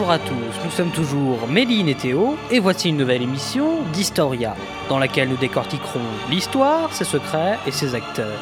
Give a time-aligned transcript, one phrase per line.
[0.00, 4.56] Bonjour à tous, nous sommes toujours Méline et Théo, et voici une nouvelle émission d'Historia,
[4.88, 8.40] dans laquelle nous décortiquerons l'histoire, ses secrets et ses acteurs.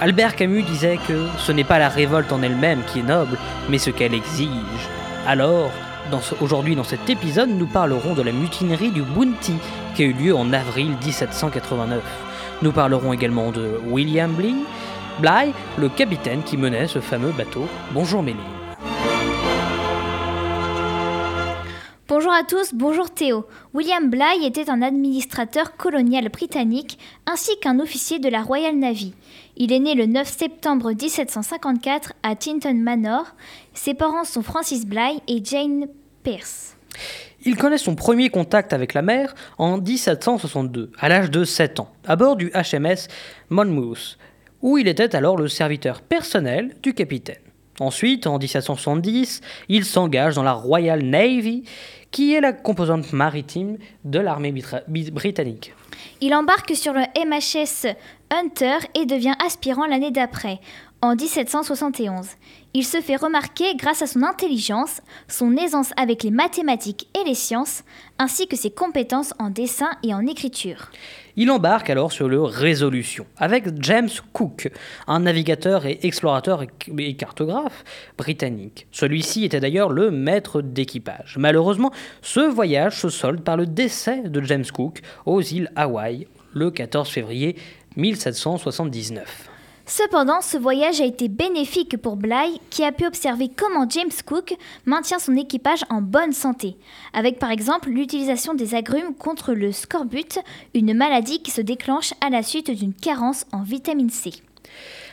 [0.00, 3.36] Albert Camus disait que ce n'est pas la révolte en elle-même qui est noble,
[3.68, 4.48] mais ce qu'elle exige.
[5.26, 5.70] Alors,
[6.40, 9.56] aujourd'hui dans cet épisode, nous parlerons de la mutinerie du Bounty
[9.94, 12.00] qui a eu lieu en avril 1789.
[12.62, 14.64] Nous parlerons également de William Bligh,
[15.18, 17.68] Bligh, le capitaine qui menait ce fameux bateau.
[17.92, 18.55] Bonjour Méline.
[22.08, 23.46] Bonjour à tous, bonjour Théo.
[23.74, 29.12] William Bligh était un administrateur colonial britannique ainsi qu'un officier de la Royal Navy.
[29.56, 33.34] Il est né le 9 septembre 1754 à Tinton Manor.
[33.74, 35.88] Ses parents sont Francis Bligh et Jane
[36.22, 36.76] Pierce.
[37.44, 41.90] Il connaît son premier contact avec la mer en 1762, à l'âge de 7 ans,
[42.06, 43.08] à bord du HMS
[43.50, 44.16] Monmouth,
[44.62, 47.45] où il était alors le serviteur personnel du capitaine.
[47.80, 51.64] Ensuite, en 1770, il s'engage dans la Royal Navy,
[52.10, 54.54] qui est la composante maritime de l'armée
[54.88, 55.74] britannique.
[56.20, 57.94] Il embarque sur le MHS
[58.30, 60.60] Hunter et devient aspirant l'année d'après,
[61.06, 62.26] en 1771.
[62.74, 67.34] Il se fait remarquer grâce à son intelligence, son aisance avec les mathématiques et les
[67.34, 67.84] sciences,
[68.18, 70.90] ainsi que ses compétences en dessin et en écriture.
[71.36, 74.70] Il embarque alors sur le Résolution avec James Cook,
[75.06, 76.64] un navigateur et explorateur
[76.98, 77.84] et cartographe
[78.18, 78.88] britannique.
[78.90, 81.36] Celui-ci était d'ailleurs le maître d'équipage.
[81.38, 86.70] Malheureusement, ce voyage se solde par le décès de James Cook aux îles Hawaï le
[86.70, 87.56] 14 février
[87.96, 89.55] 1779.
[89.88, 94.56] Cependant, ce voyage a été bénéfique pour Bligh, qui a pu observer comment James Cook
[94.84, 96.76] maintient son équipage en bonne santé,
[97.12, 100.40] avec par exemple l'utilisation des agrumes contre le scorbut,
[100.74, 104.32] une maladie qui se déclenche à la suite d'une carence en vitamine C.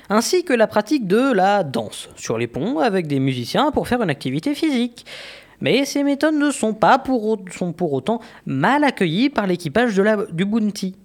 [0.09, 4.01] Ainsi que la pratique de la danse sur les ponts avec des musiciens pour faire
[4.01, 5.05] une activité physique.
[5.61, 7.37] Mais ces méthodes ne sont pas pour
[7.93, 9.93] autant mal accueillies par l'équipage
[10.31, 10.95] du Bounty.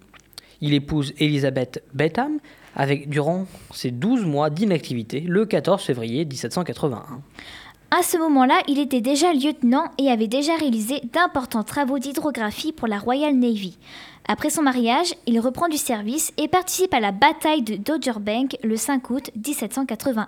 [0.59, 2.39] Il épouse Elizabeth Betham,
[2.75, 7.21] avec, durant ses 12 mois d'inactivité le 14 février 1781.
[7.91, 12.87] À ce moment-là, il était déjà lieutenant et avait déjà réalisé d'importants travaux d'hydrographie pour
[12.87, 13.79] la Royal Navy.
[14.27, 18.57] Après son mariage, il reprend du service et participe à la bataille de Dodger Bank
[18.63, 20.27] le 5 août 1781.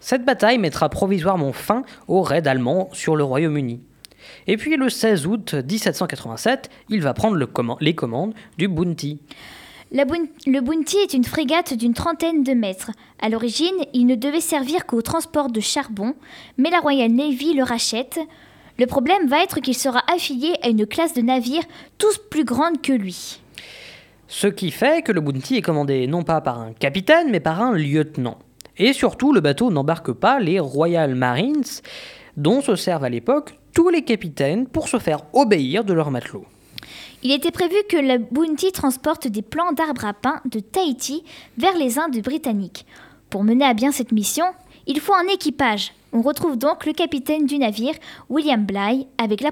[0.00, 3.80] Cette bataille mettra provisoirement fin au raid allemand sur le Royaume-Uni.
[4.46, 7.36] Et puis le 16 août 1787, il va prendre
[7.80, 9.20] les commandes du Bounty
[9.92, 12.92] le Bounty est une frégate d'une trentaine de mètres.
[13.20, 16.14] À l'origine, il ne devait servir qu'au transport de charbon,
[16.58, 18.20] mais la Royal Navy le rachète.
[18.78, 21.64] Le problème va être qu'il sera affilié à une classe de navires
[21.98, 23.40] tous plus grande que lui.
[24.28, 27.60] Ce qui fait que le Bounty est commandé non pas par un capitaine, mais par
[27.60, 28.38] un lieutenant.
[28.78, 31.64] Et surtout, le bateau n'embarque pas les Royal Marines,
[32.36, 36.46] dont se servent à l'époque tous les capitaines pour se faire obéir de leurs matelots.
[37.22, 41.22] Il était prévu que le Bounty transporte des plants d'arbres à pain de Tahiti
[41.58, 42.86] vers les Indes britanniques.
[43.28, 44.46] Pour mener à bien cette mission,
[44.86, 45.92] il faut un équipage.
[46.12, 47.94] On retrouve donc le capitaine du navire,
[48.28, 49.42] William Bligh, avec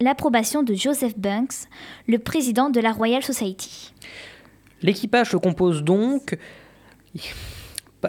[0.00, 1.68] l'approbation de Joseph Banks,
[2.08, 3.92] le président de la Royal Society.
[4.82, 6.36] L'équipage se compose donc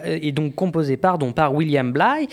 [0.04, 1.18] est donc composé par
[1.54, 2.28] William Bligh,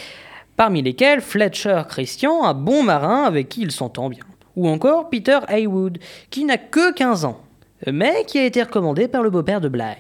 [0.56, 4.24] parmi lesquels Fletcher Christian, un bon marin avec qui il s'entend bien
[4.59, 6.00] ou encore Peter Haywood,
[6.30, 7.40] qui n'a que 15 ans,
[7.88, 9.96] mais qui a été recommandé par le beau-père de Bligh.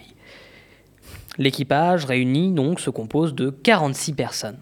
[1.37, 4.59] L'équipage réuni donc se compose de 46 personnes.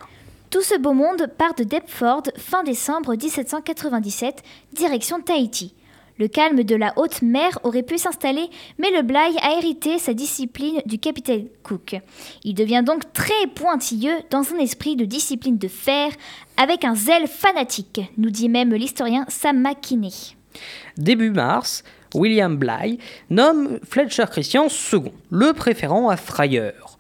[0.52, 5.74] Tout ce beau monde part de Deptford fin décembre 1797, direction Tahiti.
[6.20, 10.14] Le calme de la haute mer aurait pu s'installer, mais le Bligh a hérité sa
[10.14, 11.96] discipline du capitaine Cook.
[12.44, 16.12] Il devient donc très pointilleux dans un esprit de discipline de fer,
[16.58, 20.36] avec un zèle fanatique, nous dit même l'historien Sam McKinney.
[20.98, 21.84] Début mars,
[22.16, 22.98] William Bligh
[23.30, 26.98] nomme Fletcher Christian second, le préférant à Frayeur.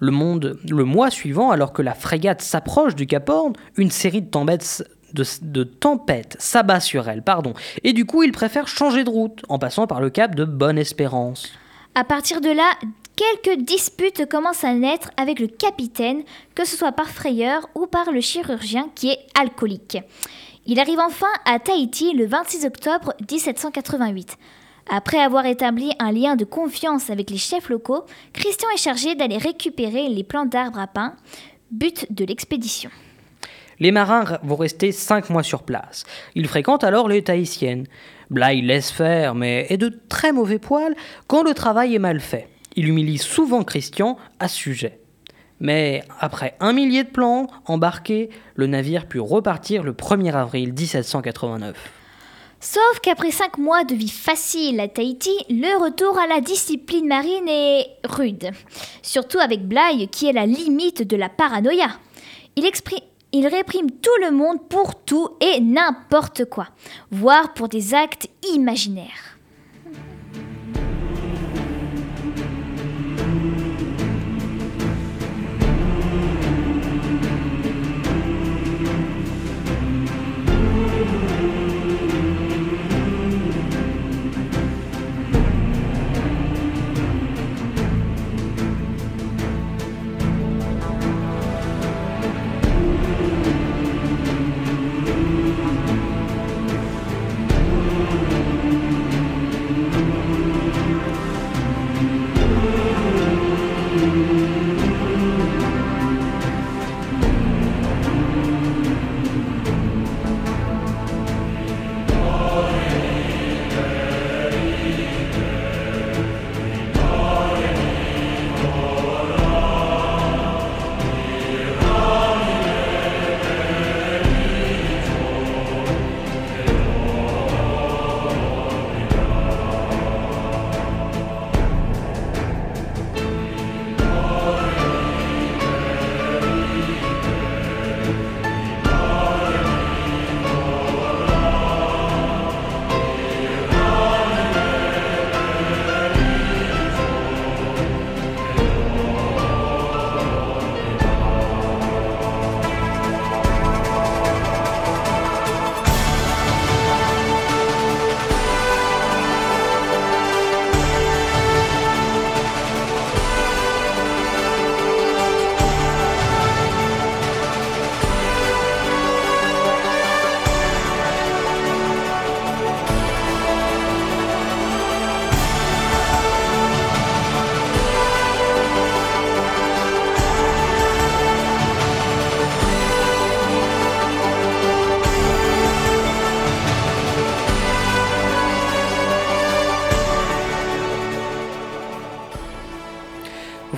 [0.00, 4.30] Le, le mois suivant, alors que la frégate s'approche du Cap Horn, une série de
[4.30, 4.84] tempêtes
[5.14, 9.58] de, tempête s'abat sur elle, pardon, et du coup il préfère changer de route en
[9.58, 11.52] passant par le cap de Bonne-Espérance.
[11.94, 12.70] À partir de là,
[13.16, 16.22] quelques disputes commencent à naître avec le capitaine,
[16.54, 19.98] que ce soit par frayeur ou par le chirurgien qui est alcoolique.
[20.66, 24.36] Il arrive enfin à Tahiti le 26 octobre 1788.
[24.90, 29.38] Après avoir établi un lien de confiance avec les chefs locaux, Christian est chargé d'aller
[29.38, 31.14] récupérer les plants d'arbres à pain,
[31.70, 32.90] but de l'expédition.
[33.80, 36.04] Les marins vont rester cinq mois sur place.
[36.34, 37.86] Ils fréquentent alors les Tahitiennes.
[38.30, 40.94] Bligh laisse faire, mais est de très mauvais poil
[41.26, 42.48] quand le travail est mal fait.
[42.76, 44.98] Il humilie souvent Christian à sujet.
[45.60, 51.76] Mais après un millier de plans embarqués, le navire put repartir le 1er avril 1789.
[52.60, 57.46] Sauf qu'après cinq mois de vie facile à Tahiti, le retour à la discipline marine
[57.46, 58.50] est rude.
[59.02, 61.88] Surtout avec Bligh qui est la limite de la paranoïa.
[62.56, 62.64] Il,
[63.34, 66.68] il réprime tout le monde pour tout et n'importe quoi,
[67.10, 69.33] voire pour des actes imaginaires.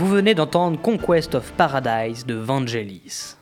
[0.04, 3.37] Venez d'entendre Conquest of Paradise de Vangelis.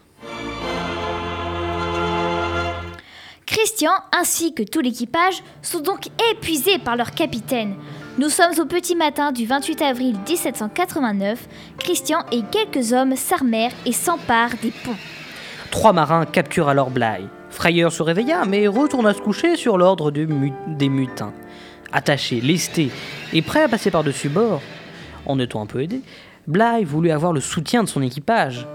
[3.44, 7.74] Christian ainsi que tout l'équipage sont donc épuisés par leur capitaine.
[8.18, 11.48] Nous sommes au petit matin du 28 avril 1789.
[11.78, 14.96] Christian et quelques hommes s'armèrent et s'emparent des ponts.
[15.70, 17.26] Trois marins capturent alors Bligh.
[17.50, 21.32] Frayeur se réveilla, mais retourna se coucher sur l'ordre des mutins.
[21.92, 22.90] Attaché, lesté
[23.32, 24.60] et prêt à passer par-dessus bord,
[25.26, 26.00] en étant un peu aidé,
[26.46, 28.66] Bly voulut avoir le soutien de son équipage.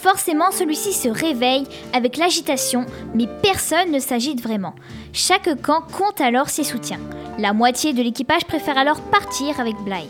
[0.00, 4.74] Forcément, celui-ci se réveille avec l'agitation, mais personne ne s'agite vraiment.
[5.12, 7.00] Chaque camp compte alors ses soutiens.
[7.38, 10.08] La moitié de l'équipage préfère alors partir avec Bly.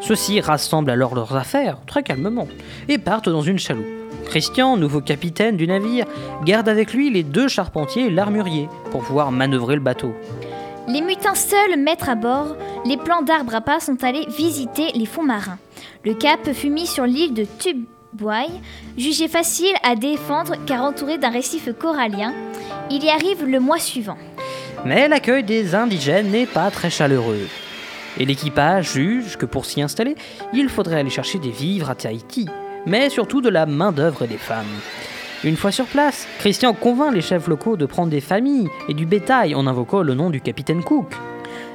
[0.00, 2.48] Ceux-ci rassemblent alors leurs affaires, très calmement,
[2.88, 3.86] et partent dans une chaloupe.
[4.26, 6.06] Christian, nouveau capitaine du navire,
[6.44, 10.12] garde avec lui les deux charpentiers et l'armurier pour pouvoir manœuvrer le bateau.
[10.88, 15.06] Les mutins seuls mettre à bord, les plans d'arbres à pas sont allés visiter les
[15.06, 15.58] fonds marins.
[16.04, 18.46] Le cap fut mis sur l'île de Tubuai,
[18.96, 22.32] jugé facile à défendre car entouré d'un récif corallien.
[22.88, 24.16] Il y arrive le mois suivant.
[24.84, 27.48] Mais l'accueil des indigènes n'est pas très chaleureux.
[28.18, 30.14] Et l'équipage juge que pour s'y installer,
[30.52, 32.46] il faudrait aller chercher des vivres à Tahiti,
[32.86, 34.64] mais surtout de la main-d'œuvre des femmes.
[35.44, 39.06] Une fois sur place, Christian convainc les chefs locaux de prendre des familles et du
[39.06, 41.12] bétail en invoquant le nom du capitaine Cook.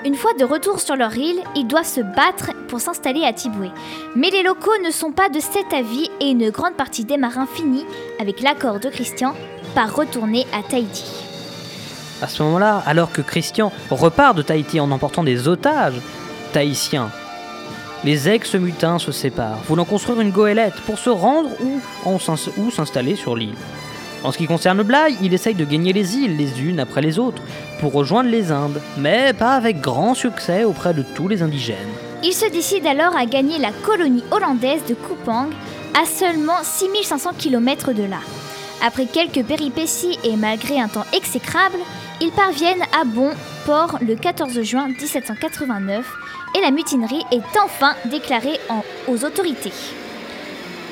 [0.03, 3.69] Une fois de retour sur leur île, ils doivent se battre pour s'installer à Tiboué.
[4.15, 7.45] Mais les locaux ne sont pas de cet avis et une grande partie des marins
[7.45, 7.85] finit,
[8.19, 9.35] avec l'accord de Christian,
[9.75, 11.05] par retourner à Tahiti.
[12.19, 16.01] À ce moment-là, alors que Christian repart de Tahiti en emportant des otages
[16.51, 17.11] tahitiens,
[18.03, 21.49] les ex-mutins se séparent, voulant construire une goélette pour se rendre
[22.05, 23.55] ou, s'installer sur l'île.
[24.23, 27.17] En ce qui concerne Bligh, il essaye de gagner les îles les unes après les
[27.17, 27.41] autres
[27.79, 31.77] pour rejoindre les Indes, mais pas avec grand succès auprès de tous les indigènes.
[32.23, 35.49] Il se décide alors à gagner la colonie hollandaise de Kupang,
[35.99, 38.19] à seulement 6500 km de là.
[38.85, 41.77] Après quelques péripéties et malgré un temps exécrable,
[42.21, 43.31] ils parviennent à bon
[43.65, 46.05] port le 14 juin 1789
[46.55, 48.59] et la mutinerie est enfin déclarée
[49.07, 49.73] aux autorités.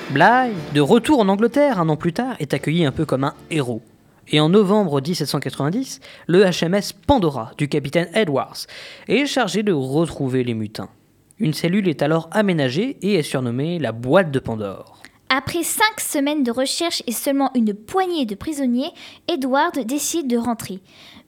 [0.09, 3.35] Bligh, de retour en Angleterre un an plus tard, est accueilli un peu comme un
[3.51, 3.83] héros.
[4.29, 8.65] Et en novembre 1790, le HMS Pandora du capitaine Edwards
[9.07, 10.89] est chargé de retrouver les mutins.
[11.37, 14.99] Une cellule est alors aménagée et est surnommée la boîte de Pandore.
[15.31, 18.89] Après cinq semaines de recherche et seulement une poignée de prisonniers,
[19.27, 20.79] Edward décide de rentrer.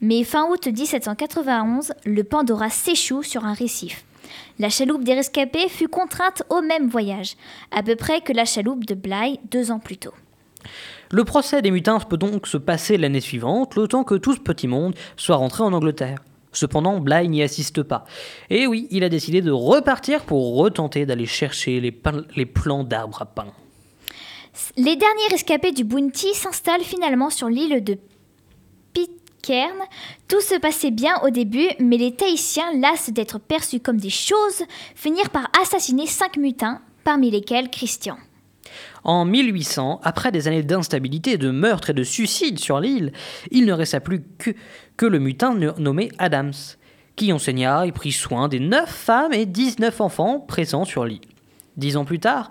[0.02, 4.04] Mais fin août 1791, le Pandora s'échoue sur un récif.
[4.58, 7.36] La chaloupe des rescapés fut contrainte au même voyage,
[7.70, 10.14] à peu près que la chaloupe de Bligh deux ans plus tôt.
[11.12, 14.40] Le procès des mutins peut donc se passer l'année suivante, le temps que tout ce
[14.40, 16.18] petit monde soit rentré en Angleterre.
[16.54, 18.06] Cependant, Bligh n'y assiste pas.
[18.50, 22.02] Et oui, il a décidé de repartir pour retenter d'aller chercher les,
[22.36, 23.54] les plants d'arbres à pain.
[24.78, 27.98] Les derniers rescapés du Bounty s'installent finalement sur l'île de
[28.94, 29.78] Pitcairn.
[30.28, 34.64] Tout se passait bien au début, mais les Tahitiens, las d'être perçus comme des choses,
[34.96, 38.18] finirent par assassiner cinq mutins, parmi lesquels Christian.
[39.04, 43.12] En 1800, après des années d'instabilité, de meurtres et de suicides sur l'île,
[43.50, 44.52] il ne resta plus que,
[44.98, 46.54] que le mutin nommé Adams,
[47.16, 51.22] qui enseigna et prit soin des 9 femmes et 19 enfants présents sur l'île.
[51.78, 52.50] Dix ans plus tard,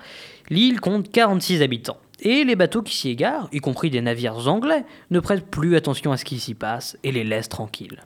[0.50, 1.96] l'île compte 46 habitants.
[2.22, 6.12] Et les bateaux qui s'y égarent, y compris des navires anglais, ne prêtent plus attention
[6.12, 8.02] à ce qui s'y passe et les laissent tranquilles.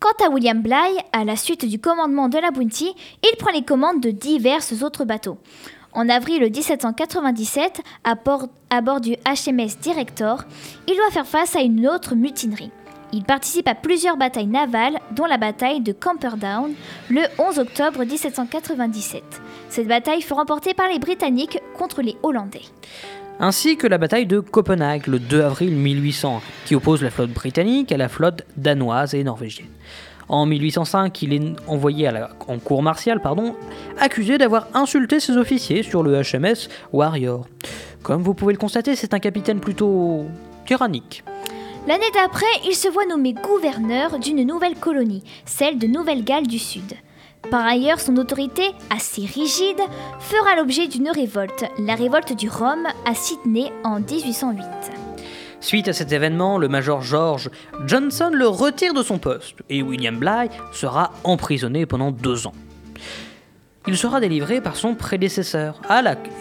[0.00, 3.62] Quant à William Bligh, à la suite du commandement de la Bounty, il prend les
[3.62, 5.38] commandes de divers autres bateaux.
[5.94, 10.44] En avril 1797, à bord, à bord du HMS Director,
[10.88, 12.72] il doit faire face à une autre mutinerie.
[13.16, 16.72] Il participe à plusieurs batailles navales, dont la bataille de Camperdown
[17.08, 19.22] le 11 octobre 1797.
[19.68, 22.64] Cette bataille fut remportée par les Britanniques contre les Hollandais.
[23.38, 27.92] Ainsi que la bataille de Copenhague le 2 avril 1800, qui oppose la flotte britannique
[27.92, 29.70] à la flotte danoise et norvégienne.
[30.28, 32.10] En 1805, il est envoyé
[32.48, 33.54] en cour martiale, pardon,
[34.00, 37.46] accusé d'avoir insulté ses officiers sur le HMS Warrior.
[38.02, 40.24] Comme vous pouvez le constater, c'est un capitaine plutôt
[40.66, 41.22] tyrannique.
[41.86, 46.94] L'année d'après, il se voit nommé gouverneur d'une nouvelle colonie, celle de Nouvelle-Galles du Sud.
[47.50, 49.80] Par ailleurs, son autorité, assez rigide,
[50.18, 54.64] fera l'objet d'une révolte, la révolte du Rhum à Sydney en 1808.
[55.60, 57.50] Suite à cet événement, le major George
[57.86, 62.54] Johnson le retire de son poste et William Bligh sera emprisonné pendant deux ans.
[63.86, 65.82] Il sera délivré par son prédécesseur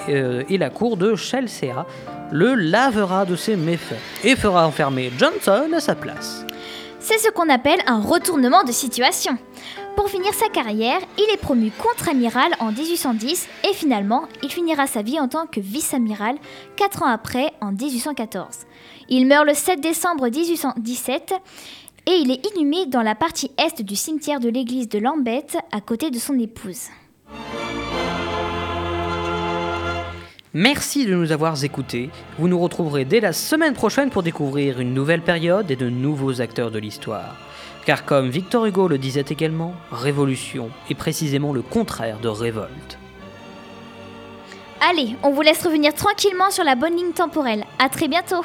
[0.08, 1.86] euh, et la cour de Chelsea
[2.34, 6.44] le lavera de ses méfaits et fera enfermer Johnson à sa place.
[7.00, 9.38] C'est ce qu'on appelle un retournement de situation.
[9.96, 15.04] Pour finir sa carrière, il est promu contre-amiral en 1810 et finalement, il finira sa
[15.04, 16.36] vie en tant que vice-amiral
[16.76, 18.48] 4 ans après, en 1814.
[19.10, 21.36] Il meurt le 7 décembre 1817
[22.08, 25.82] et il est inhumé dans la partie est du cimetière de l'église de Lambeth à
[25.82, 26.88] côté de son épouse.
[30.56, 32.12] Merci de nous avoir écoutés.
[32.38, 36.42] Vous nous retrouverez dès la semaine prochaine pour découvrir une nouvelle période et de nouveaux
[36.42, 37.38] acteurs de l'histoire.
[37.88, 43.00] Car comme Victor Hugo le disait également, révolution est précisément le contraire de révolte.
[44.80, 47.66] Allez, on vous laisse revenir tranquillement sur la bonne ligne temporelle.
[47.80, 48.44] À très bientôt